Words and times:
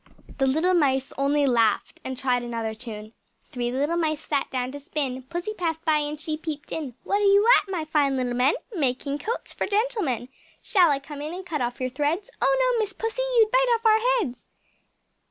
The 0.39 0.47
little 0.47 0.73
mice 0.73 1.13
only 1.15 1.45
laughed, 1.45 1.99
and 2.03 2.17
tried 2.17 2.41
another 2.41 2.73
tune 2.73 3.13
"Three 3.51 3.71
little 3.71 3.97
mice 3.97 4.21
sat 4.21 4.49
down 4.49 4.71
to 4.71 4.79
spin, 4.79 5.21
Pussy 5.21 5.53
passed 5.53 5.85
by 5.85 5.99
and 5.99 6.19
she 6.19 6.37
peeped 6.37 6.71
in. 6.71 6.95
What 7.03 7.21
are 7.21 7.23
you 7.31 7.47
at, 7.59 7.69
my 7.71 7.85
fine 7.85 8.17
little 8.17 8.33
men? 8.33 8.55
Making 8.75 9.19
coats 9.19 9.53
for 9.53 9.67
gentlemen. 9.67 10.29
Shall 10.63 10.89
I 10.89 10.97
come 10.97 11.21
in 11.21 11.35
and 11.35 11.45
cut 11.45 11.61
off 11.61 11.79
your 11.79 11.91
threads? 11.91 12.31
Oh, 12.41 12.57
no, 12.79 12.79
Miss 12.81 12.93
Pussy, 12.93 13.21
you'd 13.37 13.51
bite 13.51 13.75
off 13.75 13.85
our 13.85 13.99
heads!" 14.17 14.49